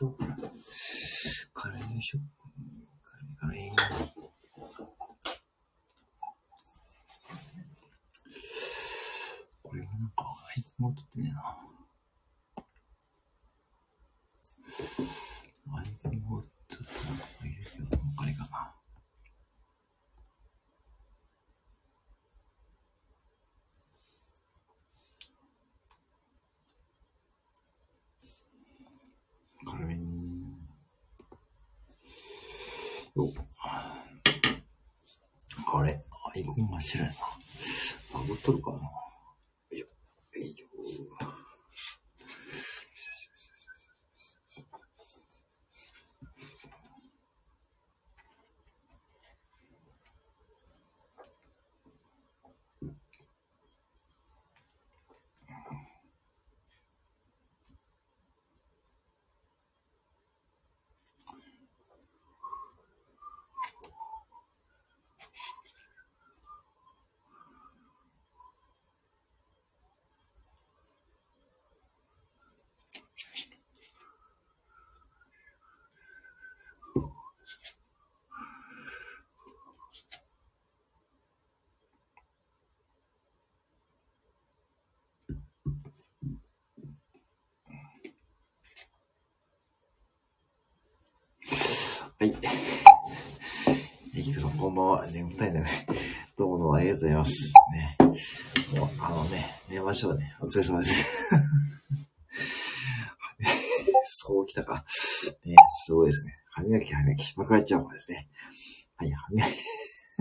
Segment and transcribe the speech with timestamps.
[0.00, 0.16] しょ。
[1.52, 2.26] カレーにしよう。
[3.38, 4.10] カレー、カレー。
[9.62, 11.40] これもなんか、アイコン取ってねえな。
[15.78, 16.92] アイコンをちょっと
[17.44, 18.80] 入れるけど、あれかな。
[29.66, 30.10] 軽めに。
[33.20, 33.32] と。
[35.72, 36.00] あれ
[36.34, 37.14] アイコンが白いな。
[38.14, 38.78] バグっとるかな
[39.76, 39.86] よ
[40.34, 40.78] いしょ。
[40.78, 40.92] よい
[91.56, 92.09] しょ。
[92.22, 92.34] はい。
[94.14, 95.06] えきくさん、こんばんは。
[95.06, 95.66] 眠たいんだね。
[96.36, 97.52] どうもどうもありがとうございます。
[97.72, 97.96] ね。
[98.78, 100.36] もう、あのね、寝ましょうね。
[100.38, 101.30] お疲れ様です。
[104.22, 104.84] そうきたか。
[105.46, 106.36] ね、すごいですね。
[106.50, 107.32] 歯磨き、歯磨き。
[107.38, 108.28] 枕ちゃうかですね。
[108.96, 109.50] はい、歯磨き。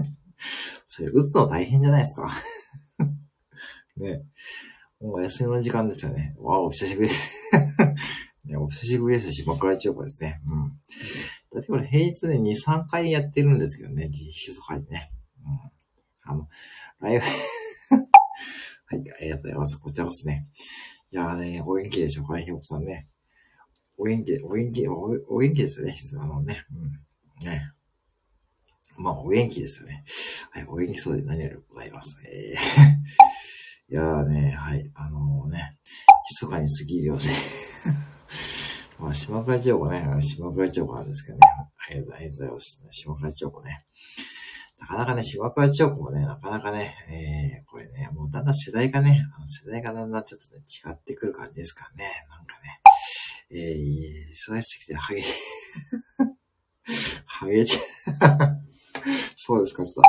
[0.88, 2.32] それ、打つの大変じゃないですか。
[3.98, 4.24] ね。
[5.02, 6.34] もう休みの時間ですよね。
[6.40, 7.30] わあ、お久しぶりです。
[8.46, 10.42] ね、お久しぶりですし、枕ちゃうかですね。
[10.48, 10.80] うん。
[11.54, 15.12] だってこれ平日で2、3回やってるんですけどね、ひそかにね。
[15.44, 16.32] うん。
[16.32, 16.48] あの、
[17.00, 17.26] ライブ
[18.86, 19.80] はい、ありがとうございます。
[19.80, 20.48] こちらこそね。
[21.12, 23.08] いやーね、お元気でしょうかね、ひよこさんね。
[23.98, 24.96] お元気、お元気、お
[25.28, 26.66] お元気ですよね、あのね。
[26.72, 27.46] うん。
[27.46, 27.72] ね。
[28.98, 30.04] まあ、お元気ですよね。
[30.52, 32.18] はい、お元気そうで何よりございます。
[32.28, 35.78] えー、 いやーね、はい、あのーね、
[36.30, 37.69] 密かに過ぎるようで。
[39.00, 41.42] まあ、島倉千代子ね、島倉千代子なんですけどね。
[41.90, 42.86] ありがとうございます。
[42.92, 43.86] 島倉千代子ね。
[44.78, 52.04] なかなかね、島倉千代子もね、なかなかね、えー、これね、もうだんだん世代がね、あの世代がだんだんちょっとね、違ってくる感じですからね。
[52.30, 52.82] なんかね、
[53.52, 55.24] えー、忙しすぎて、ハゲ、
[57.26, 57.80] ハゲちゃ、
[59.38, 60.02] そうですか、ちょっと、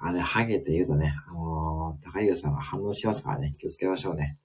[0.00, 4.38] あれ、ハゲって言うとね、あのー、高井さんが反応しますからね、気をつけましょうね。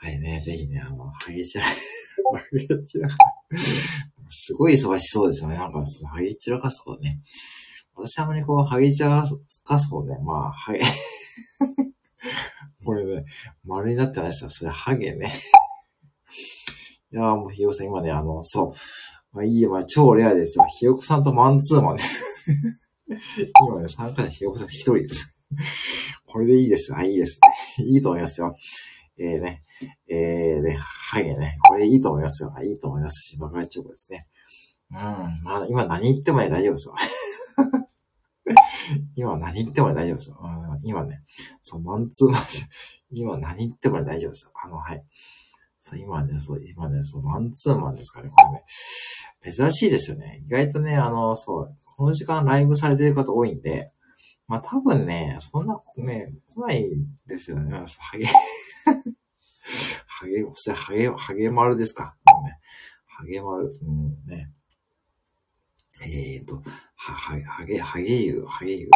[0.00, 1.70] はいね、ぜひね、あの、ハゲちゃ、 ハ
[2.52, 3.08] ゲちゃ、
[4.28, 5.56] すごい忙しそうですよね。
[5.56, 7.18] なんか、その、ハゲ散らかすことね。
[7.94, 9.24] 私あまりこう、ハゲ散ら
[9.64, 10.80] かす方ね、まあ、ハゲ、
[12.84, 13.24] これね、
[13.64, 14.50] 丸になってないですよ。
[14.50, 15.34] それ、ハゲね。
[17.12, 18.72] いやーもう、ひよこさん、今ね、あの、そう。
[19.32, 20.64] まあいいよ、まあ超レアですよ。
[20.78, 22.02] ひよこさんとマンツーマンね。
[23.66, 25.34] 今ね、参加者ひよこさん一人です。
[26.24, 26.94] これでいいです。
[26.94, 27.40] あ、いいです
[27.78, 27.84] ね。
[27.84, 28.54] いいと思いますよ。
[29.18, 29.64] えー、ね、
[30.08, 31.56] えー、ね、ハゲね。
[31.68, 32.54] これいいと思いますよ。
[32.62, 34.26] いいと思いますし、バカチョコですね。
[34.90, 36.94] うん、まあ、今何言ってもね、大丈夫ですよ。
[39.16, 40.40] 今何言ってもね、大丈夫ですよ。
[40.82, 41.22] 今ね、
[41.60, 42.42] そう、マンツーマン、
[43.10, 44.52] 今何言ってもね、大丈夫ですよ。
[44.62, 45.04] あの、はい。
[45.80, 48.64] そう、今ね、そう、今ね、そう、マンツーマンですかね、これね。
[49.52, 50.42] 珍しいですよね。
[50.46, 53.92] 意外とね、あの、そう、この時間ライブされてる方多いんで、
[54.46, 56.88] まあ多分ね、そんなね、来ない
[57.26, 57.70] ですよね。
[57.76, 58.26] ハゲ、
[60.20, 62.16] ハゲ、それハゲ、ハゲ丸ですか？
[62.44, 62.58] ね、
[63.06, 64.50] ハゲ丸、うんね。
[66.02, 68.88] えーと、は、は、ハゲ、ハゲ湯、ハゲ湯、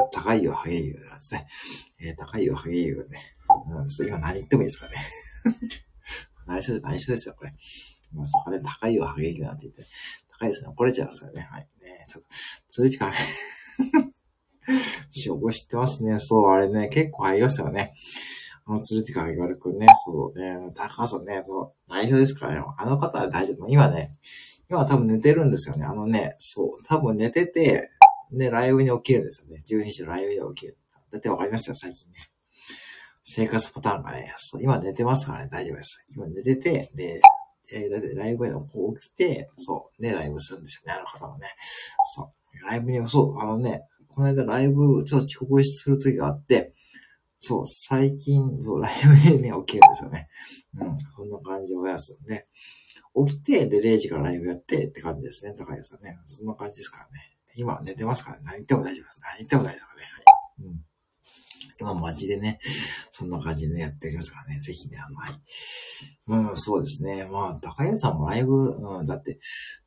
[0.00, 1.46] 高高いよ、ハゲ湯なんですね。
[1.98, 3.36] えー、高いよ、ハゲ湯ね。
[3.76, 4.96] うん、それ今何言ってもいいですかね。
[6.46, 7.54] 内緒です、内緒ですよ、これ。
[8.12, 9.84] まあ、そこで高いよ、ハゲ湯なんて言って。
[10.38, 10.68] 高いですね。
[10.68, 11.42] 怒れちゃいますよね。
[11.42, 11.68] はい。
[11.82, 12.28] ねちょっと、
[12.68, 13.12] 通知か。
[15.10, 16.18] しおこ知ってますね。
[16.18, 17.92] そう、あれね、結構入りましたよね。
[18.66, 22.64] あの、鶴ピカヒガルくんね、そうね、高橋さんね、そう、内緒ですからね。
[22.78, 23.68] あの方は大丈夫。
[23.68, 24.12] 今ね、
[24.70, 25.84] 今多分寝てるんですよね。
[25.84, 27.90] あのね、そう、多分寝てて、
[28.32, 29.62] ね、ライブに起きるんですよね。
[29.66, 30.78] 12時のライブに起きる。
[31.12, 32.18] だってわかりましたよ、最近ね。
[33.22, 36.06] 生活パターンがね、そう、今寝てますからね、大丈夫です。
[36.14, 37.20] 今寝てて、で、
[37.72, 41.48] えー、だってライブへのこう起きて、そう、ね、ライブするんですよね、あの方もね。
[42.14, 46.74] そう、ライブに、そう、あのね、この間ライブ、ちょっと遅刻する時があって、
[47.46, 50.28] そう、最近、そう、ライブでね、起きるんですよね。
[50.80, 52.46] うん、そんな感じでございますよね。
[53.28, 55.52] 起きて、で、0時からライブやってって感じですね。
[55.52, 56.18] 高橋さんね。
[56.24, 57.36] そんな感じですからね。
[57.54, 59.20] 今寝てますから、ね、何言っても大丈夫です。
[59.20, 60.04] 何言っても大丈夫ね。
[60.04, 60.66] はい。
[60.66, 60.84] うん。
[61.80, 62.60] 今マジでね、
[63.10, 64.58] そんな感じでね、やっておりますからね。
[64.60, 65.32] ぜひね、あの、はい。
[66.28, 67.26] うん、そうですね。
[67.26, 69.38] まあ、高橋さんもライブ、うん、だって、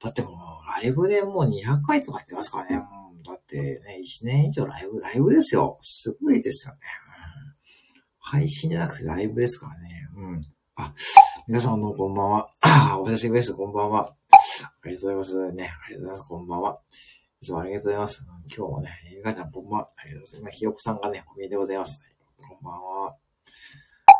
[0.01, 2.85] だってもう、ライブでもう200回とかやってますからね。
[3.15, 5.79] うん、だってね、1年以上ライブ、ライブですよ。
[5.81, 6.79] すごいですよね。
[8.29, 10.09] 配信じゃなくてライブですからね。
[10.17, 10.45] うん。
[10.75, 10.93] あ、
[11.47, 12.49] 皆さんのこんばんは。
[12.59, 13.53] あ、 お久しぶりです。
[13.53, 14.13] こんばんは。
[14.83, 15.53] ありがとうございます。
[15.53, 15.71] ね。
[15.85, 16.27] ありがとうございます。
[16.27, 16.79] こんばんは。
[17.41, 18.27] いつもありがとうございます。
[18.53, 19.89] 今日もね、ゆかちゃんこんばんは。
[19.95, 20.51] ありがとうございます。
[20.51, 22.03] 今ひよこさんがね、お見えでございます。
[22.37, 23.15] こんばんは。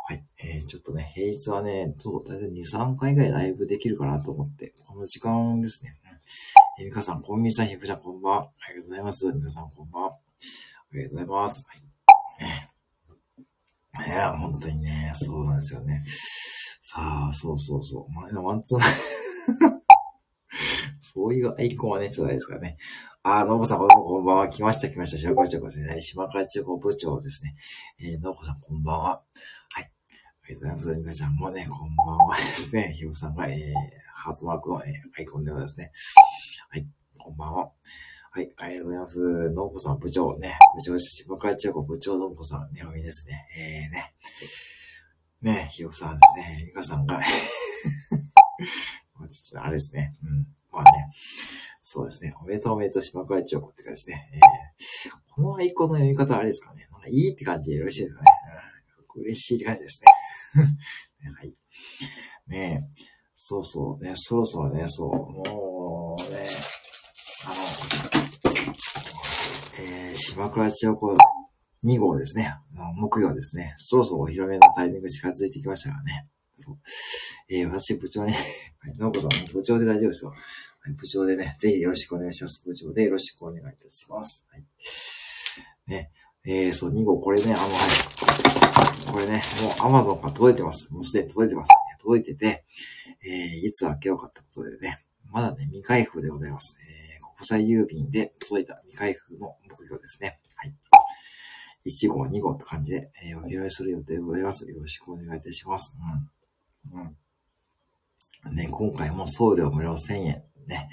[0.07, 0.23] はい。
[0.41, 5.97] えー、ちょっとね、平日はね、と、だいたい2、3回ぐらいライブできるかなと思って、この時間ですね。
[6.79, 8.49] え、みかさん、こんみんさん、ひよこちゃん、こんばんは。
[8.65, 9.33] ありがとうございます。
[9.33, 10.09] みかさん、こんばんは。
[10.11, 10.17] あ
[10.93, 11.67] りがとうございます。
[11.67, 12.66] はい。
[14.05, 16.03] いや、本当にね、そうなんですよね。
[16.81, 18.13] さあ、そうそうそう。
[18.13, 18.79] まあ、ワンツー
[20.99, 22.77] そういうアイコンはね、ちょっとないですからね。
[23.23, 24.49] あ、のぼさん、こんばんは。
[24.49, 25.17] 来ました、来ました。
[25.17, 26.01] 島倉中古ですね。
[26.01, 27.55] 島倉中古部長ですね。
[27.99, 29.23] えー、のぼさん、こんばんは。
[29.69, 29.91] はい。
[30.43, 30.95] ありがとうございます。
[30.97, 32.93] みかちゃんもね、こんばんはですね。
[32.93, 33.73] ひよさんが、えー、
[34.13, 35.91] ハートマークの、えー、アイコンでございますね。
[36.69, 36.87] はい。
[37.17, 37.71] こんばんは。
[38.37, 39.19] はい、ありがとうございます。
[39.49, 40.59] のぼこさん、部長ね。
[40.75, 41.09] 部長です。
[41.09, 43.47] 島倉中古部長のぼこさん、ね、おみですね。
[43.57, 44.13] えー、ね。
[45.41, 46.65] ね、ひよさんですね。
[46.67, 47.29] みかさんが ちょ
[49.25, 49.29] っ
[49.59, 50.15] とあれですね。
[50.23, 50.45] うん。
[50.71, 51.09] まあね。
[51.81, 52.35] そうですね。
[52.39, 54.29] おめでとうおめでとう島倉千代子って感じですね。
[54.35, 56.87] えー、このアイコンの読み方あれですかね。
[56.91, 58.27] なんかいいって感じでよろしいですかね。
[59.15, 59.99] うん、嬉しいって感じです
[60.53, 60.77] ね。
[61.33, 61.55] はい。
[62.45, 62.97] ねえ。
[63.33, 64.13] そうそうね。
[64.15, 65.09] そろそろね、そう。
[65.09, 66.47] もうね、
[67.45, 67.55] あの、
[70.37, 71.15] えー、島倉千代子
[71.83, 72.53] 2号ですね。
[72.95, 73.73] 木曜ですね。
[73.77, 76.27] そろそろお披露目のタイミング近づいてきましたからね。
[76.59, 76.77] そう
[77.49, 78.33] えー、私部長ね、
[78.79, 80.31] はい、のこさん部長で大丈夫ですよ。
[80.31, 80.37] は
[80.91, 82.63] い、部長でね、ぜひよろしくお願いします。
[82.65, 84.45] 部長でよろしくお願いいたします。
[84.49, 84.65] はい。
[85.87, 86.11] ね、
[86.45, 87.67] えー、そう、2号、これね、あの、は
[89.09, 89.11] い。
[89.11, 90.91] これね、もう Amazon から届いてます。
[90.91, 91.69] もうすでに届いてます。
[91.99, 92.65] 届いてて、
[93.23, 96.75] えー、いつ開けようかってことでね、まだね、未開封でございます。
[97.03, 97.06] え
[97.37, 100.39] 国際郵便で届いた未開封の目標ですね。
[100.55, 100.73] はい。
[101.85, 104.67] 1号、2号って感じで、えー、お披露目する予定でございます。
[104.67, 105.95] よろしくお願いいたします。
[106.91, 106.99] うん。
[108.47, 108.55] うん。
[108.55, 110.43] ね、今回も送料無料1000円。
[110.65, 110.89] ね。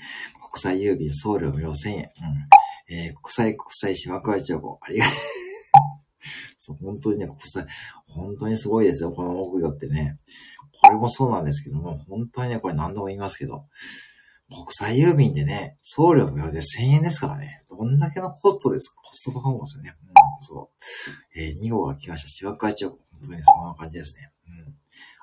[0.52, 1.96] 国際郵便送料無料1000円。
[1.98, 2.94] うん。
[2.94, 4.78] えー、国際国際島倉情報。
[4.82, 5.14] ありがとう。
[6.58, 7.66] そう、本当にね、国際、
[8.06, 10.18] 本当にすごいですよ、この木魚ってね。
[10.82, 13.66] これもそうなんですけども、本当にね、これ何度も言いますけど、
[14.50, 17.62] 国際郵便でね、送料無料で1000円ですからね。
[17.68, 18.96] どんだけのコストですか？
[19.02, 19.94] コストパフォーマンスよね。
[20.00, 20.70] うん、そ
[21.34, 21.40] う。
[21.40, 22.28] えー、2号が来ました。
[22.28, 22.88] 芝倉町。
[22.88, 24.32] 本当にそんな感じですね。
[24.48, 24.74] うん。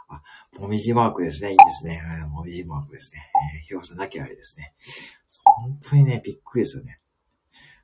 [0.10, 0.24] あ、
[0.60, 1.52] もみじマークですね。
[1.52, 2.02] いいですね。
[2.24, 3.22] うん、もみじマークですね。
[3.56, 4.74] えー、ひさんだけあれですね。
[5.44, 7.00] 本当にね、びっくりですよね。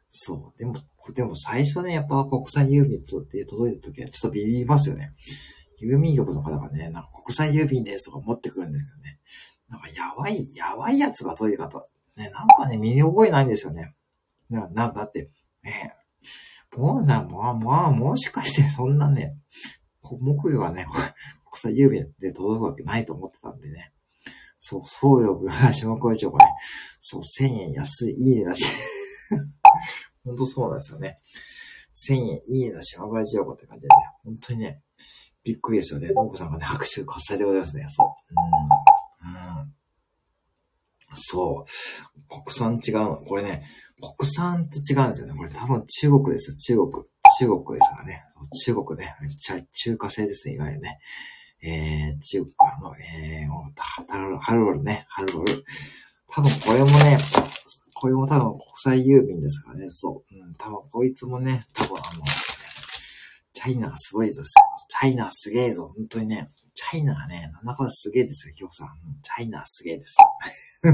[0.10, 0.60] そう。
[0.60, 0.76] でも、
[1.14, 5.14] でも最初ね、やっぱ国際郵便で届いた時はちょっとビビりますよね。
[5.82, 9.17] 郵便局の方がね、なんか国際郵便ですとか持ってくるんですけどね。
[9.70, 11.88] なんかやばい、やばいやつが取り方。
[12.16, 13.94] ね、なんかね、身に覚えないんですよね。
[14.50, 15.30] な、なだって、
[15.64, 15.94] ね、
[16.76, 19.36] もうな、まあまあ、もしかしてそんなね、
[20.02, 20.86] 木魚がね、
[21.52, 23.92] 国際郵便で届くわけないと思ってたんでね。
[24.60, 26.46] そう、送料が島小町がね、
[27.00, 28.66] そう、1000円安い、いいねだし。
[30.24, 31.20] ほんとそうなんですよね。
[31.96, 34.82] 1000円いいねだし、島小町って感じでね、本当にね、
[35.44, 36.12] びっくりですよね。
[36.12, 37.86] のんこさんがね、拍手喝采でございますね。
[37.90, 38.08] そう。
[38.08, 38.77] うん
[41.14, 42.22] そう。
[42.30, 43.18] 国産違うの。
[43.18, 43.66] これね、
[44.02, 45.34] 国産って違うんですよね。
[45.36, 47.06] これ多分中国ですよ、中国。
[47.40, 48.24] 中国ですからね。
[48.64, 49.16] 中国ね。
[49.22, 51.00] めっちゃ中華製ですね、いわゆるね。
[51.62, 55.64] えー、中華の、えー、ハルロルね、ハルロル。
[56.30, 57.18] 多分これもね、
[57.96, 60.36] これも多分国際郵便ですからね、そう。
[60.36, 62.24] うん、多分こいつもね、多分あの、
[63.54, 64.44] チャイナすごいぞ。
[64.44, 65.92] チャイナすげえぞ。
[65.96, 66.50] 本当にね。
[66.78, 68.90] チャイナはね、なんだかすげえですよ、ヒョウさん。
[69.24, 70.16] チャイナすげえです。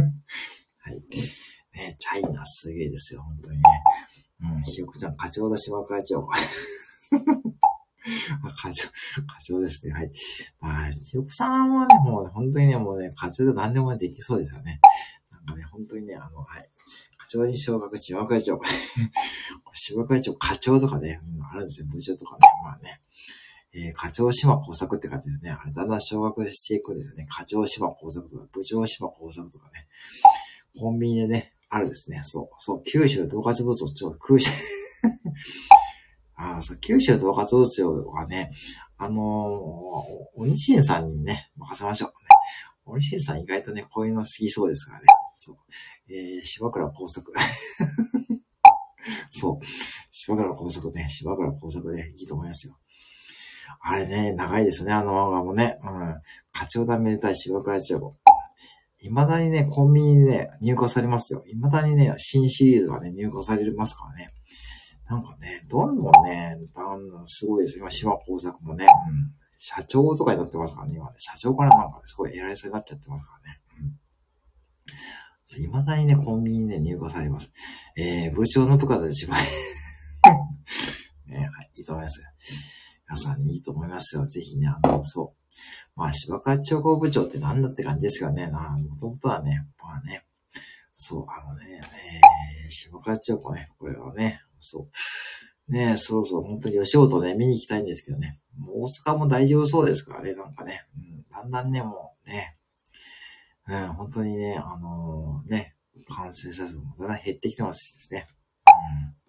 [0.80, 0.94] はい。
[1.76, 3.64] ね、チャイナすげえですよ、本当にね。
[4.44, 6.26] うん、ひよこちゃん、課長だ、島会長。
[8.56, 8.88] 課長、
[9.28, 9.92] 課長ですね。
[9.92, 10.12] はい。
[10.62, 14.80] まあ、ひよこさんはね、もう、本当にね、もうね、課長で何でもできそうですよね。
[15.32, 16.70] なんかね、本当にね、あの、はい。
[17.18, 18.62] 課長に昇格、島会長。
[19.76, 21.20] 島会長、課長とかね、
[21.52, 22.40] あるんですよ、部長とかね。
[22.64, 23.02] まあね。
[23.76, 25.52] えー、課長島工作って感じですね。
[25.52, 27.26] あれ、だんだん昇格していくんですよね。
[27.30, 29.88] 課長島工作とか、部長島工作とかね。
[30.80, 32.22] コンビニでね、あるですね。
[32.24, 34.52] そう、そう、九州統括部長、九州
[36.36, 38.52] ああそう、九州統括部長はね、
[38.98, 39.20] あのー、
[40.36, 42.10] おにしんさんにね、任せましょう。
[42.10, 42.16] ね、
[42.86, 45.06] 森進さん意外とね、こういうの好きそうですからね。
[45.36, 45.58] そう。
[46.10, 47.32] えー、芝倉工作。
[49.30, 49.66] そう。
[50.12, 52.78] 芝倉工作ね、芝倉工作ね、いいと思いますよ。
[53.86, 55.78] あれね、長いですね、あの漫画もね。
[55.84, 56.16] うん。
[56.54, 58.16] 課長だめでたい芝倉千代子。
[59.00, 61.44] 未だにね、コンビニでね、入荷されますよ。
[61.48, 64.32] 未だにね、新シリーズがね、入荷されますからね。
[65.10, 67.84] なんかね、どんどんね、あの、すごいですよ。
[67.84, 69.34] 今、島工作もね、うん。
[69.60, 71.16] 社長とかになってますからね、今ね。
[71.18, 73.60] 社長からなんかね、すごい偉いさになっちゃってますからね。
[73.82, 73.98] うん。
[75.62, 77.52] 未だにね、コンビニで入荷されます。
[77.98, 79.38] えー、部長の部下で一番
[81.28, 82.22] ね、はい、いいと思います。
[83.08, 84.26] 皆さんにいいと思いますよ。
[84.26, 85.44] ぜひね、あの、そう。
[85.96, 88.48] まあ、芝川町工部長って何だって感じですよね。
[88.50, 90.24] なもともとはね、まあね、
[90.96, 94.88] そう、あのね、えー、芝川町工ね、これはね、そ
[95.70, 95.72] う。
[95.72, 98.40] ねそうそう、本当に吉本ね、見に行きたいんですけどね。
[98.58, 100.86] もう大阪も大丈夫そうですからね、なんかね。
[100.98, 102.58] うん、だんだんね、もうね、
[103.68, 105.76] うん、本当にね、あのー、ね、
[106.10, 108.28] 感染者数もだんだん減ってきてますしね。
[108.68, 109.23] うん。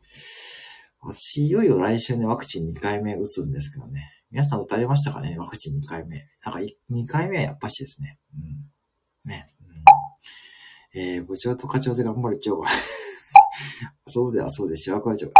[1.04, 4.10] 私、いよいよ来週ね、ワクチン2回目打つんですけどね。
[4.30, 6.26] 皆さん打たれましたかねワクチン2回目。
[6.44, 8.18] なんか2回目はやっぱしですね。
[8.34, 9.30] うん。
[9.30, 9.48] ね。
[10.94, 12.68] うん、えー、部長と課長で頑張る今日は
[14.06, 15.32] そうで、そうで、幸会長ね。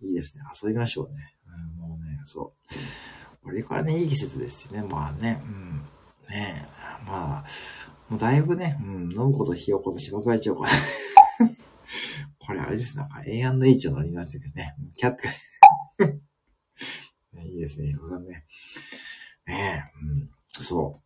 [0.00, 0.42] いいですね。
[0.62, 1.34] 遊びましょうね。
[1.46, 3.44] うん、もうね、そう。
[3.44, 4.82] これからね、いい季節ですしね。
[4.82, 5.82] まあね、うん。
[6.30, 6.66] ね
[7.06, 7.44] まあ、
[8.08, 10.66] もうだいぶね、うん、飲むことひよこと芝会長か
[12.46, 14.76] これあれですなんか A&H のノリになってるね。
[14.96, 15.28] キャット
[17.40, 18.44] いいですね、伊藤さんね。
[19.46, 21.00] ねえ、うん、そ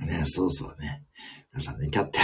[0.00, 0.06] う。
[0.06, 1.04] ねそうそうね。
[1.52, 2.18] 皆さんね、キャッて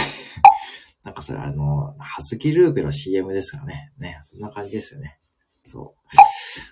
[1.03, 3.93] なんかそれあの、はずきルーペの CM ですからね。
[3.97, 5.19] ね、そんな感じですよね。
[5.63, 6.17] そう。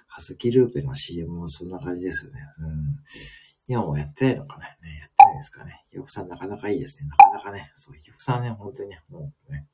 [0.08, 2.42] はずきルーペの CM もそんな感じですよね。
[2.58, 3.04] うん。
[3.68, 4.78] 今もやってないのかね。
[4.82, 5.84] ね、やってないですかね。
[5.90, 7.10] ひよこさんなかなかいいですね。
[7.10, 7.72] なかなかね。
[7.76, 9.68] そう、ひよこさんね、本当にね、もうね、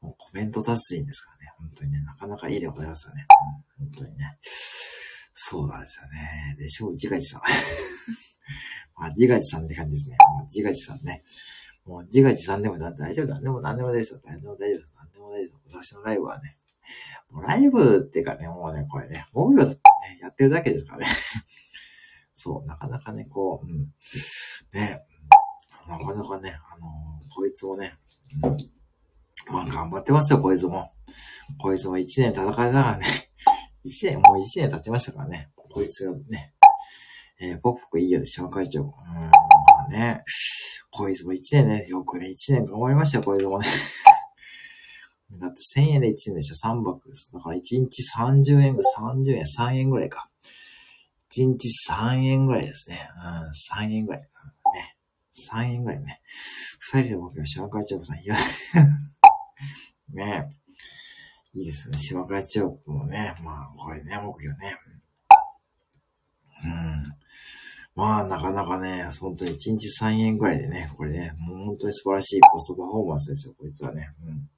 [0.00, 1.52] もうコメント達人ですからね。
[1.58, 3.26] 本当にね、なかなかいいでございますよね。
[3.78, 4.38] うん、本当にね。
[5.32, 6.56] そうなんですよね。
[6.58, 7.40] でしょう、自画自賛。
[8.96, 10.16] まあ、自画自賛って感じですね。
[10.52, 11.22] 自画自賛ね。
[11.84, 14.26] もう自画自賛でも大丈夫、何でも何でも大丈夫。
[14.26, 14.94] 何でも大丈夫。
[14.96, 15.78] 何でも大丈夫。
[15.78, 16.58] 私のライブはね、
[17.30, 21.06] もうライブっていうかね、もうね、これね、木魚だってね、やってるだけですからね。
[22.42, 23.92] そう、なかなかね、こう、うん。
[24.72, 25.04] ね、
[25.86, 27.98] なかなかね、あのー、こいつもね、
[28.42, 28.56] うん、
[29.52, 30.90] まあ頑張ってますよ、こいつも。
[31.58, 33.06] こいつも一年戦いながらね、
[33.84, 35.50] 一年、もう一年経ちましたからね。
[35.70, 36.54] こいつがね、
[37.40, 38.84] えー、ポクポクいいよで、島会長。
[38.84, 39.30] うん、ま
[39.86, 40.24] あね、
[40.90, 43.66] こいつも一年ね、よくね、一年頑張りましたよ、こいつもね。
[45.38, 47.30] だって1000円で1年でしょ、3泊です。
[47.34, 50.29] だから1日30円、30円、3円ぐらいか。
[51.32, 53.08] 1日3円ぐらいですね。
[53.16, 54.20] うん、3円ぐらい。
[54.20, 54.96] うん、ね。
[55.52, 56.20] 3円ぐらいね。
[56.78, 58.36] 二人で僕が島会長さん、い や、
[60.12, 60.48] ね
[61.52, 61.98] いいですね。
[61.98, 64.76] 島倉千代子もね、まあ、これね、目標ね。
[66.64, 67.14] うん。
[67.96, 74.14] まあ、なかなかね、本当に1日3円ぐらいでね、これね、もう本当に素晴らしいコストパフォーマンスですよ、こいつはね。
[74.24, 74.48] うん。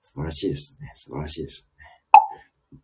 [0.00, 0.92] 素晴らしいですね。
[0.96, 1.68] 素晴らしいです
[2.72, 2.80] ね。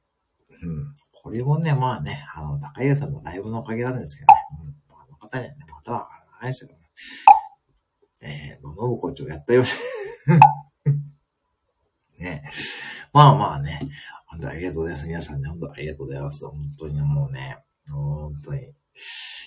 [0.62, 0.94] うん。
[1.26, 4.40] これもね、まあね、あの、高湯さんのライブのおかげなんですけどね。
[4.62, 4.76] うん。
[4.94, 6.08] あの方にはね、または
[6.40, 6.78] ないですよね。
[8.22, 9.64] えー、の、信子長やったよ。
[12.16, 12.48] ね。
[13.12, 13.80] まあまあね。
[14.26, 15.08] 本当にありがとうございます。
[15.08, 16.46] 皆さんね、本当ありがとうございます。
[16.46, 17.58] 本当にもうね、
[17.90, 18.62] 本当に。
[18.62, 18.68] い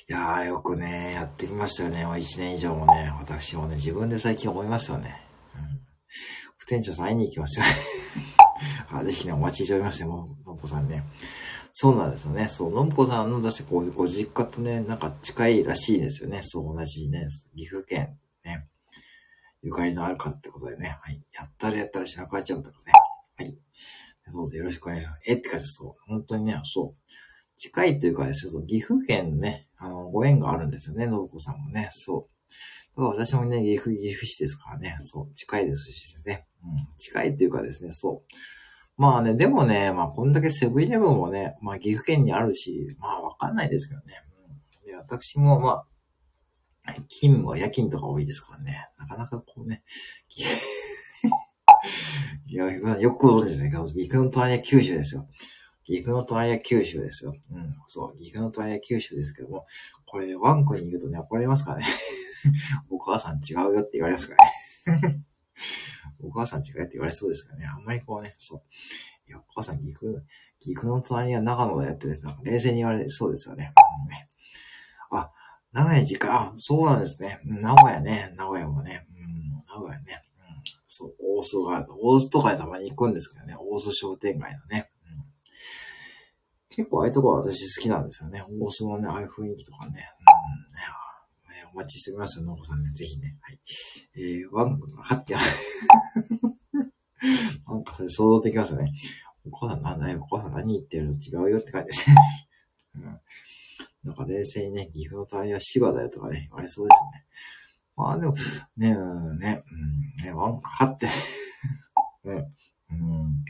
[0.10, 2.06] やー、よくね、やってきましたよね。
[2.06, 5.22] もう一年以上もね、私もね、自分で最近思いますよね。
[5.56, 5.80] うん。
[6.68, 7.66] 店長さん会いに行きますよ。
[8.92, 11.06] あ、ぜひね、お待ちしておりまして、もう、のんぽさんね。
[11.72, 12.48] そうなんですよね。
[12.48, 16.42] そう、のんぽさんの、だしてこう、ご実家とね、なんか近いらしいですよね。
[16.44, 18.68] そう、同じね、岐阜県、ね、
[19.62, 20.98] ゆかりのある方ってことでね。
[21.02, 21.22] はい。
[21.34, 22.92] やったらやったら白川町ってことね。
[23.38, 23.58] はい。
[24.32, 25.22] どうぞよろしくお願いします。
[25.28, 25.74] えって感じです。
[25.80, 25.96] そう。
[26.08, 27.10] 本当にね、そう。
[27.58, 32.30] 近いというかですね、そう、岐阜県ね、あの、ご縁があるんですよね、信子さんもね、そ
[32.96, 33.02] う。
[33.02, 36.48] だから私もね、岐阜、岐阜市ですからね、そう、近いですしですね。
[36.64, 38.36] うん、近いというかですね、そう。
[39.00, 44.26] まあね、でもね、まあこんだけセブンイレブンもね、まあ岐阜県にあるし、まあわかんないですけどね。
[44.86, 45.86] で私もまあ、
[47.08, 49.84] 勤務は夜勤とか多いですからね、なかなかこうね、
[52.48, 53.70] いや、よくご存知ですね。
[53.70, 53.78] 岐
[54.10, 55.30] 阜の隣は九州ですよ。
[55.86, 57.34] 岐阜の隣は九州ですよ。
[57.52, 58.18] うん、そう。
[58.18, 59.66] 岐阜の隣は九州ですけども、
[60.08, 61.86] これ、ワンコに言うとね、怒られますからね。
[62.92, 64.36] お母さん違うよって言われますか
[64.88, 65.24] らね。
[66.24, 67.66] お母さん違うって言われそうですからね。
[67.66, 68.62] あんまりこうね、そう。
[69.28, 70.24] いや、お母さん岐阜、
[70.60, 73.74] 岐阜の隣は長野だよってね、なんか冷静に言われそうですよね。
[74.04, 74.30] うん、ね
[75.12, 75.32] あ、
[75.72, 77.40] 名古屋に実家、あ、そうなんですね。
[77.46, 79.08] 名古屋ね、名古屋もね。
[79.12, 80.24] うん、名古屋ね。
[80.40, 84.90] うん、そう、大須が、大須とかでたまに行くんですけどね、大須商店街のね。
[86.70, 88.42] 結構ああいうとこは私好きなんですよね。
[88.48, 90.12] 大須のね、ああいう雰囲気とかね。
[91.74, 92.92] お待ちしておりますよ、のこさんね。
[92.92, 93.38] ぜひね。
[93.42, 93.60] はい。
[94.16, 95.36] えー、ワン、はって、
[97.68, 98.92] なんかそれ想像できますよね。
[99.46, 102.16] お母さんなんだよ、お母さん何言ってるの違うよって感じですね。
[102.96, 103.20] うん。
[104.04, 107.26] なんか冷静にね、岐阜のタイヤ芝だよとかね、言われそうですよね。
[107.96, 108.34] まあでも、
[108.78, 111.08] ね、うん、ね、 うん、ね、ワンはって
[112.26, 112.48] ね、
[112.92, 113.44] うん。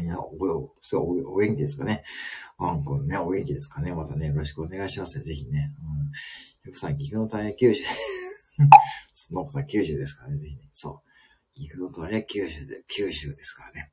[0.00, 2.04] ね、お、そう、お元気ですかね。
[2.58, 3.94] ワンコね、お元気ですかね。
[3.94, 5.24] またね、よろしくお願いしますね。
[5.24, 5.74] ぜひね。
[6.64, 6.68] うん。
[6.68, 7.82] よくさん、岐阜のタイヤ九州。
[9.12, 10.38] そ の子さん九州ですからね。
[10.38, 10.70] ぜひね。
[10.72, 11.12] そう。
[11.54, 13.92] 岐阜の隣は九州で、九州ですからね。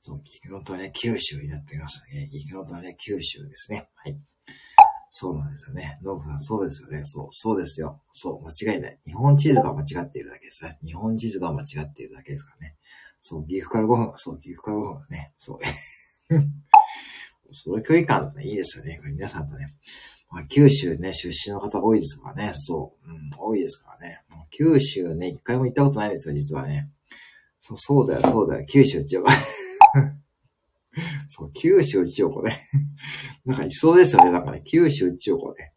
[0.00, 2.28] そう、岐阜の隣は九州になってきましたね。
[2.32, 3.88] 岐阜の隣は九州ですね。
[3.94, 4.18] はい。
[5.10, 5.98] そうなんですよね。
[6.02, 7.04] ノブさん、そうですよね。
[7.04, 8.02] そう、そうですよ。
[8.12, 9.00] そう、間違いない。
[9.04, 10.78] 日本地図が間違っているだけですね。
[10.84, 12.76] 日本地図が間違っているだけですからね。
[13.20, 15.32] そう、岐阜から5分、そう、岐阜から5分ね。
[15.38, 15.58] そう。
[17.52, 18.98] それ距離感いいですよね。
[18.98, 19.74] これ皆さんとね。
[20.30, 22.52] まあ、九州ね、出身の方多いですからね。
[22.54, 23.10] そう。
[23.10, 24.22] うん、多いですからね。
[24.50, 26.90] 九州ね、一回も行ったことないですよ、実はね。
[27.60, 28.66] そう、そうだよ、そうだよ。
[28.66, 29.30] 九州千代子。
[31.28, 32.60] そう、九州千代子ね。
[33.44, 34.30] なんかいそうですよね。
[34.30, 35.72] なんかね、九州千代子ね。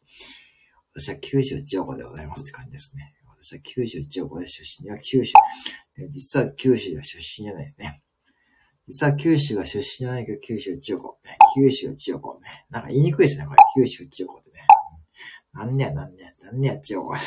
[0.94, 3.14] 私は九州千代子でございますって感じですね。
[3.42, 5.34] 私は九州千代子で出身は九州。
[6.10, 8.04] 実は九州では出身じゃないですね。
[8.88, 11.18] 実は九州が出身じゃないけど、九州千代子。
[11.26, 12.68] ね、九州千代子ね。
[12.70, 13.58] なんか言いにくいですね、これ。
[13.76, 14.60] 九州千代子ってね。
[15.54, 17.16] なんねや、なんねや、なんねや、千代子。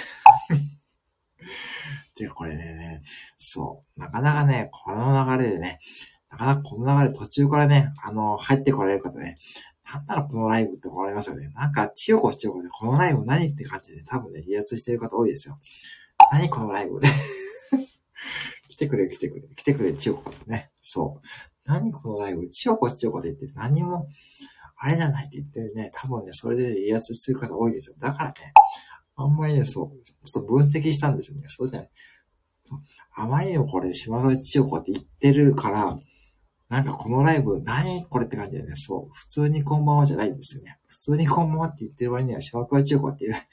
[2.16, 3.02] で、これね、
[3.36, 4.00] そう。
[4.00, 5.80] なかなかね、この流れでね、
[6.30, 9.36] なかなかこの流れ途中からね、あの、入ってこられる方ね、
[9.84, 11.48] なんだろこのライブって思われますよね。
[11.54, 15.58] なんか、千代子千代子で、このライブ何って感じで、多分ね、離脱してる方多いですよ。
[16.32, 17.08] 何このライブで。
[18.68, 20.70] 来てくれ、来てくれ、来てくれ、千代子ってね。
[20.80, 21.26] そう。
[21.64, 24.08] 何このライブ、千代子千代子で言って何も、
[24.76, 27.96] あれじゃないって言ってるね、多分ね、それで離脱してる方多いですよ。
[27.98, 28.34] だからね、
[29.16, 31.44] あんまりね、そう、ちょっと分析したんですよね。
[31.48, 31.90] そうじゃない。
[33.16, 35.98] あまりにもこれ、島田千代子って言ってるから、
[36.68, 40.78] なんかこのライブ、何これって感じでね、そう、普通にこんばんはじゃないんですよね。
[40.86, 43.46] 普通にこんばんはって言ってる割には、島田千代子っていう、なんか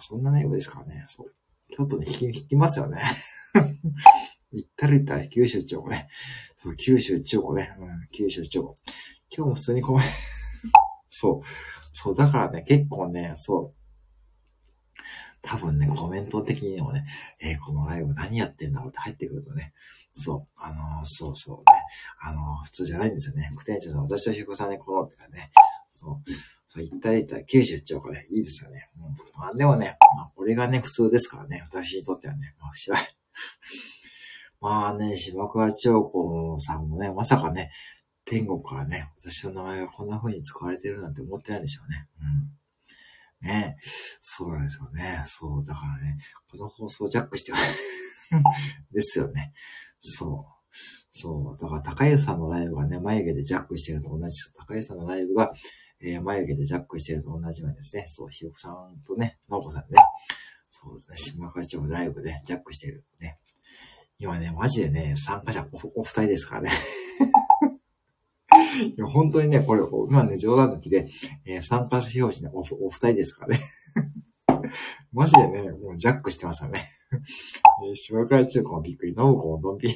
[0.00, 1.32] そんなライブですからね、そう。
[1.74, 3.00] ちょっとね、引き、引きますよね。
[4.52, 6.08] 行ったり行ったら九州千代子ね。
[6.56, 7.74] そう、九州千代子ね。
[7.78, 8.78] うん、九州千代子。
[9.34, 10.04] 今日も普通にこんばん
[11.08, 11.46] そう。
[11.92, 13.82] そう、だからね、結構ね、そう。
[15.40, 17.04] 多分ね、コメント的にもね、
[17.40, 19.72] えー、このライブ何やってんだろうって入ってくるとね、
[20.14, 21.64] そう、あのー、そうそうね、
[22.20, 23.50] あのー、普通じゃないんですよね。
[23.52, 25.50] 副店長さん、私とひこさんね、このってかね、
[25.88, 26.22] そう、
[26.72, 28.88] そう言ったら言ったら九州長子ね、いいですよね。
[28.96, 29.02] うん、
[29.38, 32.96] まあでもね、まあ、これがね、普通ですからね、私にとってはね、まあ、しば
[34.58, 37.70] まあね、島倉長子さんもね、まさかね、
[38.24, 42.08] 天国からね、私の名前がこんな風に使われてるなんて思ってないでしょうね。
[43.42, 43.48] うん。
[43.48, 43.76] ね。
[44.22, 45.22] そうなんですよね。
[45.26, 46.16] そう、だからね、
[46.50, 47.52] この放送ジャックして
[48.92, 49.52] ですよね。
[50.00, 50.76] そう。
[51.10, 51.62] そう。
[51.62, 54.54] だから、高湯さんのライブがね、眉毛でジャックしてるのと同じです。
[54.56, 55.52] 高湯さんのライブが、
[56.04, 58.06] えー、眉毛でジャックしてると同じようにですね。
[58.08, 59.98] そう、ひよこさんとね、なおこさんね。
[60.68, 63.38] そうですね、島会長ライブでジャックしてるね。
[64.18, 66.70] 今ね、マジでね、参加者おお二人ですからね。
[68.96, 71.08] いや、本当にね、これ、今ね、冗談抜きで、
[71.44, 73.60] えー、参加者表示ね、お、お二人ですからね。
[75.12, 76.82] マジでね、もうジャックしてますよね。
[77.86, 79.88] えー、島倉中古もびっくり、ノブコもドンピ。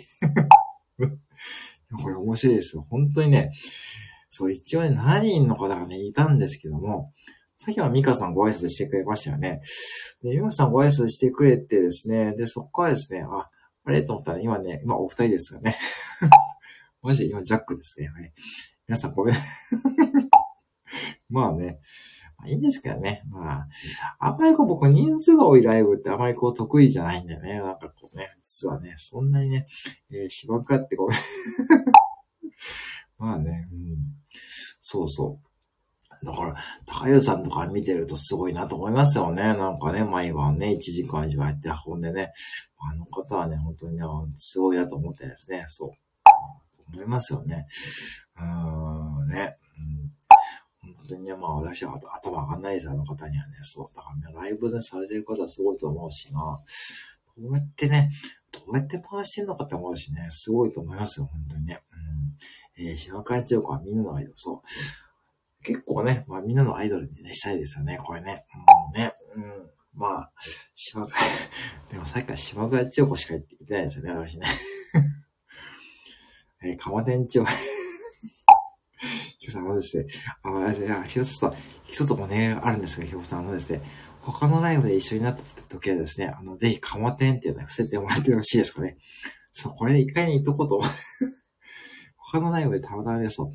[2.02, 2.86] これ面白いですよ。
[2.90, 3.52] 本当にね、
[4.36, 7.12] そう、一応ね、7人の方がね、いたんですけども、
[7.58, 9.62] さっきはミカさんご挨拶してくれましたよね。
[10.22, 13.48] で、ミカさんご挨拶してくれてですね、で、そこからですね、あ、
[13.84, 14.02] あれ？
[14.02, 15.78] と思ったら今ね、今お二人ですよね。
[17.00, 18.08] マジで今ジャックですね。
[18.08, 18.32] はい。
[18.86, 19.36] 皆さんごめん。
[21.30, 21.80] まあね。
[22.36, 23.22] まあ、いいんですけどね。
[23.30, 23.68] まあ、
[24.18, 27.58] あんまりこう僕人数が多いライブってあまりこう得意じゃないんだよね。
[27.60, 29.66] なんかこうね、実はね、そんなにね、
[30.10, 31.18] えー、しばかってごめん。
[33.18, 33.96] まあね、うん。
[34.80, 35.46] そうそう。
[36.24, 36.54] だから、
[36.86, 39.42] 高湯さんとか見てるとすごいなと思いますよね。
[39.42, 42.32] なんかね、毎晩ね、1時間以上やって運んでね。
[42.78, 44.04] あの方はね、本当にね、
[44.36, 45.64] すごいなと思ってですね。
[45.68, 45.90] そう。
[46.92, 47.66] 思いますよね。
[48.36, 49.56] うーん、ね。
[50.82, 53.54] うん、本当にね、まあ私は頭上がんないです、あの方にはね。
[53.62, 53.96] そう。
[53.96, 56.40] だからね、ライブでされてる方はすごいと思うしな。
[57.38, 58.10] どうやってね、
[58.52, 61.80] どうやって回してんのかって思うしね、すごいと思いますよ、本当にね。
[62.78, 62.86] うん。
[62.86, 65.64] えー、島会長はみんなのアイドル、そう。
[65.64, 68.44] 結構ね、まあみんなのアイドルにね、したいですよね、これね。
[68.54, 69.70] もうね、うん。
[69.94, 70.32] まあ、
[70.74, 71.18] 島倉、
[71.90, 74.46] でもさっきから島倉千代子しか言ってないですよね、私ね。
[76.62, 77.44] えー、鎌店長。
[79.38, 79.96] ひょさん、あのです？
[79.96, 80.06] ね、
[80.42, 83.72] あの、いや、ひょつと、一つもね、あるんですが、ひょさん、あのです？
[83.72, 83.80] ね、
[84.20, 88.98] 他のライブで一緒になった時はですね、あの、ぜひ、鎌店っていうのは伏せてもらってほしいですかね。
[89.52, 90.82] そう、これ一回に言っとこうと。
[92.28, 93.52] 他のライブでたまたまね、そう、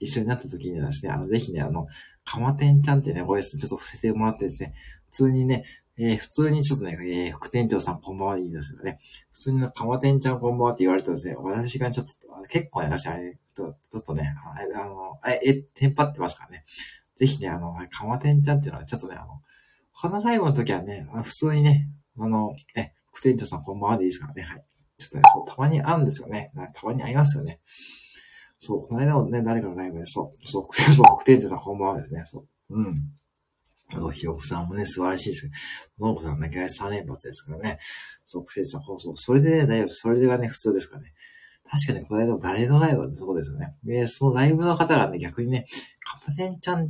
[0.00, 1.86] 一緒になった時にはですね、あの、ぜひね、あの、
[2.24, 4.74] かまてんちゃんってね、声ですね、ちょっと伏せてもらってですね、
[5.10, 5.64] 普通にね、
[5.96, 8.98] えー、普通にちょっとね、えー、副店長さんこんばんはでいいですよね。
[9.32, 12.12] 普通にかまてんちゃんこんばんはって言われるとですね、私がちょっと、
[12.48, 14.34] 結構ね、私あれ、ちょっとね、
[14.74, 16.64] あの、え、え、テンパってますからね。
[17.16, 19.40] ぜひね、あの、かまてんちゃんっていうのはちょっとね、あの、
[19.92, 24.64] 他のライブの時はね、普通にね、あの、え、副店長さんこんばんはでいいですからね、はい。
[24.98, 26.50] ちょっとね、そう、たまに会うんですよね。
[26.74, 27.60] たまに会いますよね。
[28.64, 32.74] そう、この間もね、誰かのライブで、そう、そう、 そう、副店長さんこんばんはですね、そう。
[32.74, 33.12] うん。
[33.92, 35.50] あの、ひよこさんもね、素晴らしいです。
[35.98, 37.78] のこさんだけ3連発ですからね。
[38.24, 39.88] そう、副店長さん、そう、それでね、大丈夫。
[39.90, 41.12] それではね、普通ですからね。
[41.70, 43.74] 確かに、この間も誰のライブだそうですよね。
[43.84, 45.66] で、そのライブの方がね、逆にね、
[46.06, 46.88] カパテンちゃん、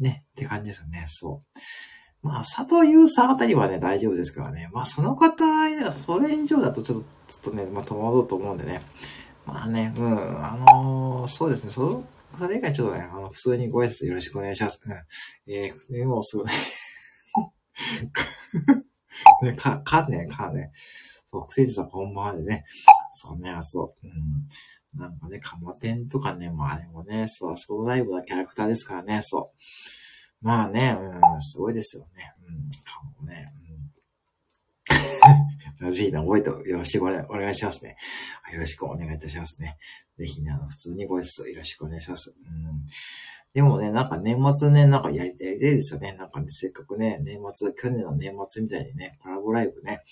[0.00, 1.04] ね、って感じですよね。
[1.06, 2.26] そう。
[2.26, 4.70] まあ、佐藤優さんあたりはね、大丈夫ですからね。
[4.72, 5.44] まあ、その方、
[6.06, 8.80] それ以上だとちょっと、ちょっとね、まあ、戸惑うと思うんでね。
[9.48, 12.04] まあね、うん、あのー、そうですね、そ、
[12.38, 14.82] それ以外ちょっとね、あの、普通にご挨拶よろしくお願いします。
[14.84, 14.92] うん。
[15.50, 16.52] えー、でも、そうね。
[19.42, 20.70] ね、か、かね、かね。
[21.24, 22.66] そう、クセジさんこんばんはでね。
[23.10, 24.06] そうね、あ、そう。
[24.06, 25.00] うん。
[25.00, 29.54] なんかね、カモテンとかね、まああれもね、そう、ソロライブのキャラクターですからね、そ
[30.42, 30.44] う。
[30.44, 32.34] まあね、うん、すごいですよね。
[32.46, 33.50] うん、かもね。
[33.62, 35.47] うん
[35.80, 37.96] ぜひね、覚えてよろしくお願いしますね。
[38.52, 39.78] よろしくお願いいたしますね。
[40.18, 42.34] ぜひね、あの、普通にご挨拶よろしくお願いします。
[42.36, 42.86] うん。
[43.54, 46.14] でもね、なんか年末ね、なんかやりたいですよね。
[46.14, 50.02] なんかね、せっかくね、年末、去年の年末みたいにね、コラボライブね、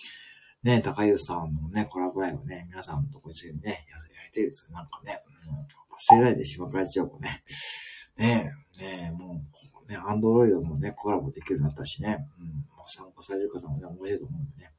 [0.62, 4.74] ね、高優さんのね、コラボライブね、皆さんとこ一緒にね、やりたいですよ。
[4.74, 7.44] なんかね、うん、忘れないで島倉千代子ね。
[8.16, 9.42] ね、ね、も
[9.86, 14.72] う、ね、アンドロイドもね、コラボできるようになったしね、うん、もう参加される方もね、面白いと思うんでね。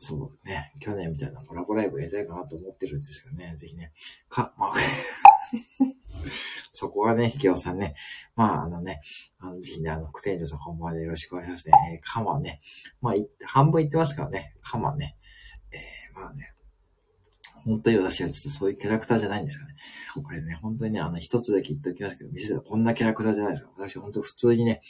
[0.00, 3.92] そうね、去年みたいなコラボライブやりたいかなと思ってるんですけどね、ぜひね、
[4.28, 4.72] か、まあ
[6.70, 7.96] そこはね、ひけおさんね、
[8.36, 9.00] まあ、あのね、
[9.40, 11.74] あの、ぜひね、あの、クテンジョさんこんばんはよろしくお願いしますね。
[11.94, 12.60] えー、かまね、
[13.00, 15.16] まあ、い半分言ってますからね、かまね、
[15.72, 16.54] えー、まあね、
[17.64, 19.74] 本当に私はちょっとそういうキャラクターじゃないんですよね。
[20.22, 23.72] これね、本当にね、あの、一つだけ言っておきますけど、店ではこんなキャラクターじゃないですよ。
[23.76, 24.80] 私本当普通にね、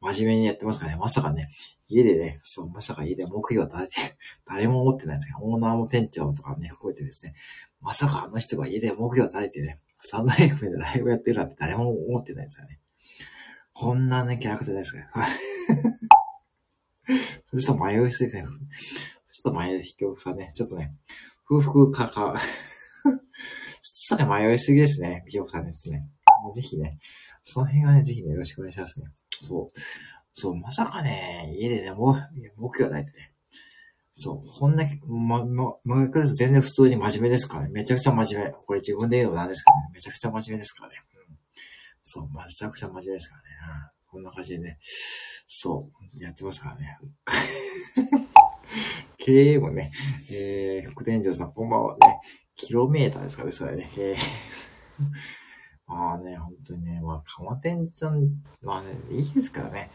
[0.00, 0.98] 真面目にやってますからね。
[0.98, 1.48] まさかね、
[1.88, 7.34] 家でね、そう、まさか家で目標を立てて、 誰も思ってないんですけど、オーナーも店長とかね、含めてですね、
[7.80, 12.78] まさかあの人が家で目標を立ててね、サンド FM でライブやってるなんて誰も思ってないんですよね。
[13.72, 15.26] こんなね、キャラクターですから。
[17.50, 20.94] そしたら迷いすぎて、ちょっと迷い、引きさね、ちょっとね、
[21.50, 22.34] 夫婦かか、
[23.80, 26.06] ちょっとね、迷いすぎですね、ひきさんですね。
[26.54, 26.98] ぜひね、
[27.44, 29.06] その辺はね、ぜひね、よろしくお願いしますね。
[29.40, 29.80] そう。
[30.40, 32.16] そう、まさかね、家でね、もう、
[32.56, 33.32] 目標ないとね。
[34.12, 37.72] そう、こんな、ま、ま、ま、全然普通に真面目ですからね。
[37.72, 38.52] めちゃくちゃ真面目。
[38.52, 39.90] これ自分で言うのなんですかね。
[39.92, 40.96] めちゃくちゃ真面目ですからね。
[41.28, 41.36] うん、
[42.04, 43.48] そう、めちゃくちゃ真面目ですからね。
[44.04, 44.78] うん、こんな感じでね。
[45.48, 46.98] そう、やってますからね。
[49.18, 49.90] 経営もね、
[50.30, 52.20] えー、副店長さん、こんばんはね。
[52.54, 53.90] キロメーターですかね、それね。
[53.98, 54.16] えー
[55.98, 58.30] まあね、本当にね、まあ、かまてんちゃん、
[58.62, 59.90] まあね、いいですからね。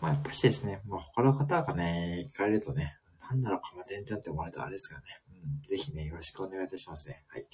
[0.00, 2.96] まあやっぱしですね、まあ他の方がね、聞かれるとね、
[3.28, 5.06] なんだろう、かまてんちゃんって思われたらあれですからね。
[5.44, 7.24] うん、ぜひね、よろしくお願いいたしますね。
[7.26, 7.46] はい。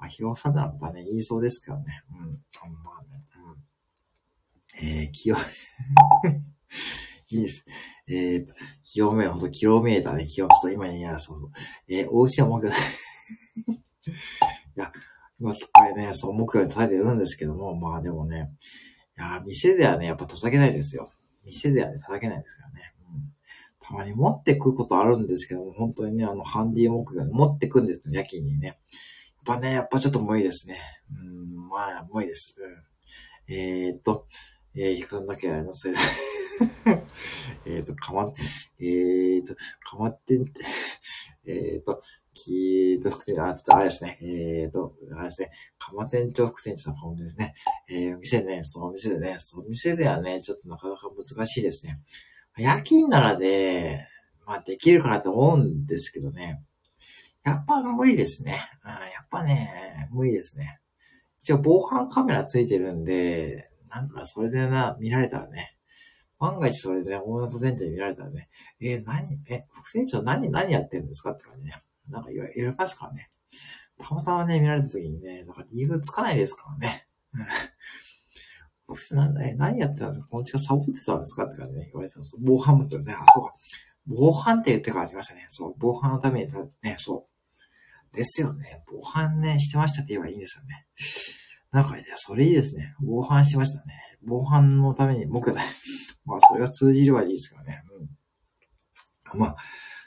[0.00, 2.02] まあ、ひよさんならばね、言いそうですからね。
[2.10, 2.32] うん。
[2.82, 3.22] まあね、
[4.82, 4.88] うん。
[4.88, 5.36] えー、きよ、
[7.30, 7.64] いいです。
[8.08, 11.50] えーと、キロメー、ほんとキロメーターね、キロ、ちょっと今ね、いや、そうそう。
[11.86, 12.70] えー、お家はもう い
[14.74, 14.92] や、
[15.40, 18.52] まあ、これね、そう、目標に叩いてるんですけども、まあでもね、
[19.18, 21.10] いや、店ではね、やっぱ叩けないですよ。
[21.44, 22.94] 店ではね、叩けないですからね。
[23.12, 23.32] うん。
[23.80, 28.66] たまに持ってくことあるんですけども、本当にね、あの、ハンディ目標持ってくんですよ、夜勤にね。
[28.68, 28.76] やっ
[29.44, 30.76] ぱね、やっぱちょっと無理ですね。
[31.12, 32.54] うん、まあ、無理です。
[33.48, 34.26] うん、えー、っと、
[34.74, 35.94] えー、ひくんだけあのせい
[37.66, 38.32] えっと、かま、
[38.80, 40.62] えー、っと、かまってんって、
[41.46, 42.02] えー、っと、
[42.32, 44.18] きーと、副店長、あ、ちょっとあれですね。
[44.22, 45.50] えーと、あれですね。
[45.78, 47.54] 釜店長副店長さん、このですね。
[47.88, 52.00] えー、店ね、その店でね、その店ではね、ちょっとなかなか難しいですね。
[52.56, 53.98] 夜勤ならで、
[54.46, 56.62] まあできるかなと思うんですけどね。
[57.44, 58.70] やっぱ無理ですね。
[58.84, 60.80] うん、やっぱね、無理ですね。
[61.40, 65.73] 一応防犯カメラついてるんで、なんかそれでな、見られたらね。
[66.52, 68.48] 万が一それでね、オーナーと店長に見られたらね、
[68.80, 71.72] えー、何、え、副店長何、何やってるんですかって感じね。
[72.08, 73.30] なんか言われますからね。
[73.98, 77.06] たまたまね、見られた時にね、だから理由つかないですからね。
[78.86, 79.00] 僕
[79.42, 80.26] え、何やってたんですか？
[80.28, 83.54] この近サボってたんですかって感じね、言われてたんです防犯もってね、あ、そうか。
[84.06, 85.46] 防犯って言ってからありましたね。
[85.48, 86.52] そう、防犯のために
[86.82, 87.28] ね、そ
[88.12, 88.16] う。
[88.16, 88.84] ですよね。
[88.86, 90.86] 防犯ね、してましたって言えばいいんですよね。
[91.72, 92.94] なんかね、それいいですね。
[93.00, 94.18] 防犯してましたね。
[94.22, 95.62] 防犯のために僕ね、
[96.24, 97.82] まあ、それが通じるはいいですけどね。
[99.32, 99.38] うん。
[99.38, 99.56] まあ、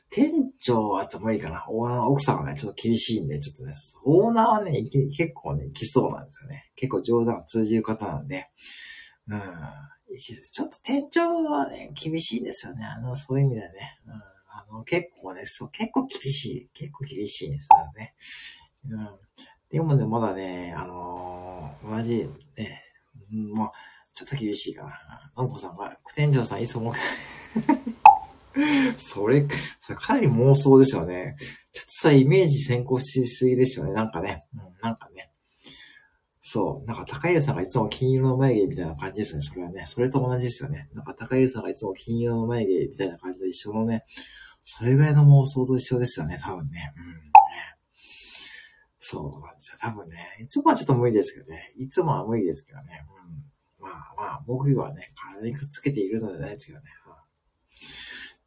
[0.10, 1.66] 店長は無理かな。
[1.70, 3.74] オーナーの奥さんはね、ちょっと厳しいんで、ちょっとね、
[4.06, 6.72] オーナーはね、結構ね、来そうなんですよね。
[6.76, 8.48] 結構冗談が通じる方なんで、
[9.28, 9.42] うん。
[10.52, 12.86] ちょっと店長はね、厳しいんですよね。
[12.86, 14.00] あの、そういう意味でね。
[14.08, 14.14] うん。
[14.14, 16.70] あの、結構ね、そう、結構厳しい。
[16.74, 18.16] 結構厳しいんですよね。
[18.90, 19.10] うん。
[19.70, 22.82] でもね、まだね、あのー、同じ、ね、
[23.34, 23.72] うん、まあ、
[24.18, 25.00] ちょっと厳しいかな。
[25.38, 26.92] のんこさんが、副店長さんいつも
[28.98, 29.46] それ、
[29.80, 31.38] それかなり妄想ですよね。
[31.72, 33.94] ちょっとさ、イメージ先行しすぎですよね。
[33.94, 34.48] なんかね。
[34.56, 35.32] うん、なんかね。
[36.42, 36.88] そう。
[36.88, 39.46] なんか高家さんがいつも金色の眉毛みたいな感じですよね。
[39.46, 39.86] それはね。
[39.86, 40.90] それと同じですよね。
[40.96, 44.04] なんか高家さんがいつも金色の眉毛みたいな感じと一緒のね。
[44.64, 46.40] それぐらいの妄想と一緒ですよね。
[46.42, 46.92] 多分ね。
[46.98, 47.04] うん。
[48.98, 49.78] そうなんですよ。
[49.80, 50.18] 多分ね。
[50.42, 51.72] いつもはちょっと無理ですけどね。
[51.78, 53.06] いつもは無理ですけどね。
[53.24, 53.44] うん。
[53.80, 56.86] まあまあ、僕はね、体にくっつけているのでないですけどね。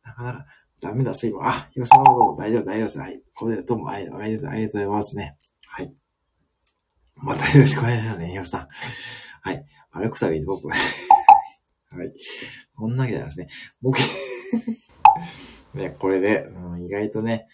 [0.04, 0.46] なかなか、
[0.80, 1.40] ダメだ、水分。
[1.42, 2.98] あ、よさんどうも大丈夫、大丈夫です。
[2.98, 3.22] はい。
[3.34, 5.36] これでどうもありがとうございますね。
[5.66, 5.92] はい。
[7.16, 8.68] またよろしくお願いしますね、よさん。
[9.42, 9.64] はい。
[9.92, 10.74] 歩くたびに僕、は
[11.92, 12.12] はい。
[12.74, 13.48] こんなわけなんですね。
[13.82, 13.98] 僕
[15.74, 17.46] ね、これで、うん、意外とね、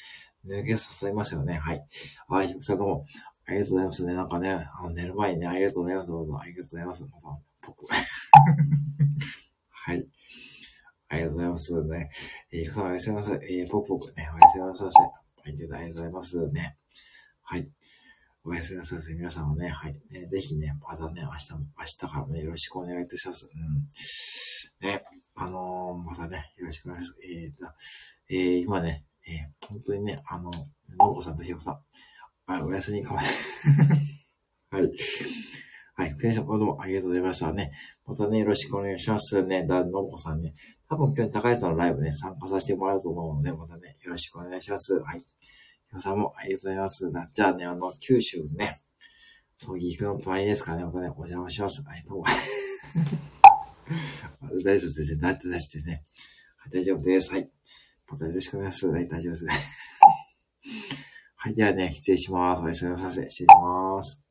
[0.47, 1.55] 抜けさせますよね。
[1.55, 1.85] はい。
[2.29, 3.07] はい、ひさんどうも、
[3.47, 4.15] ありがとうございますね。
[4.15, 6.09] なんかね、あの寝る前にね、ありがとうございます。
[6.09, 7.05] どうぞ、ありがとうございます。
[7.67, 7.87] 僕。
[9.71, 10.07] はい。
[11.09, 12.11] ありがとうございますね。
[12.53, 13.41] えー、ひさんおやすみなさい。
[13.43, 14.87] えー、僕僕ね、おやすみなさい。
[14.89, 16.77] はいありがとうございますね。
[17.43, 17.69] はい。
[18.45, 19.15] おやすみなさい。
[19.15, 19.97] 皆さんはね、はい。
[20.11, 23.49] ね、ぜひね、またね、明日も、明日からね、よろしくお願いいたします。
[23.55, 24.89] うん。
[24.89, 25.05] ね、
[25.37, 27.21] あのー、またね、よろしくお願いします。
[27.23, 31.79] えー、えー、今ね、えー、本当にね、あの、のこさんとひよこさん、
[32.51, 33.21] はい、お休みかも
[34.71, 34.91] はい。
[35.99, 37.73] はい、福田さん、どうもありがとうございましたね。
[38.05, 39.67] またね、よろしくお願いしますね。
[39.67, 40.55] だ、のこさんね、
[40.91, 45.01] 多分今日高橋さんのライブね、参加させてもらうと思うので、またね、よろしくお願いします。
[45.01, 45.21] はい。
[45.21, 45.25] ひ
[46.03, 47.11] さんもありがとうございます。
[47.33, 48.83] じゃあね、あの、九州ね、
[49.57, 51.83] そう、岐阜の隣ですからね、またね、お邪魔します。
[51.83, 52.25] はい、どうも。
[54.63, 55.21] 大丈夫ですね。
[55.23, 56.05] だって出してね。
[56.59, 57.33] はい、大丈夫です。
[57.33, 57.51] はい。
[58.07, 58.95] またよろしくお願いします。
[58.95, 59.47] はい、大丈夫です。
[61.37, 62.61] はい、ではね、失礼します。
[62.61, 63.13] おやすみなさい。
[63.13, 64.26] 失礼します。